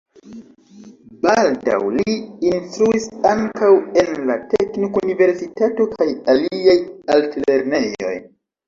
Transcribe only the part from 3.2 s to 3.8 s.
ankaŭ